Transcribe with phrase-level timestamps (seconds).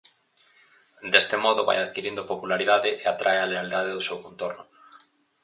[1.13, 4.63] Deste modo vai adquirindo popularidade e atrae a lealdade do seu contorno.